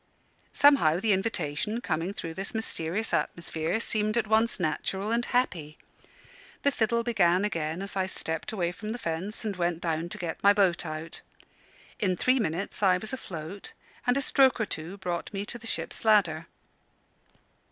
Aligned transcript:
Somehow, 0.51 0.99
the 0.99 1.13
invitation, 1.13 1.79
coming 1.79 2.11
through 2.11 2.33
this 2.33 2.55
mysterious 2.55 3.13
atmosphere, 3.13 3.79
seemed 3.79 4.17
at 4.17 4.25
once 4.25 4.59
natural 4.59 5.11
and 5.11 5.23
happy. 5.23 5.77
The 6.63 6.71
fiddle 6.71 7.03
began 7.03 7.45
again 7.45 7.83
as 7.83 7.95
I 7.95 8.07
stepped 8.07 8.51
away 8.51 8.71
from 8.71 8.93
the 8.93 8.97
fence 8.97 9.45
and 9.45 9.55
went 9.55 9.79
down 9.79 10.09
to 10.09 10.17
get 10.17 10.41
my 10.41 10.53
boat 10.53 10.87
out. 10.87 11.21
In 11.99 12.17
three 12.17 12.39
minutes 12.39 12.81
I 12.81 12.97
was 12.97 13.13
afloat, 13.13 13.73
and 14.07 14.17
a 14.17 14.21
stroke 14.21 14.59
or 14.59 14.65
two 14.65 14.97
brought 14.97 15.31
me 15.33 15.45
to 15.45 15.59
the 15.59 15.67
ship's 15.67 16.03
ladder. 16.03 16.47